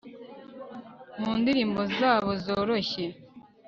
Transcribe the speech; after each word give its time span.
Mu 1.21 1.31
ndirimbo 1.39 1.81
zabo 1.99 2.31
zoroshye 2.43 3.05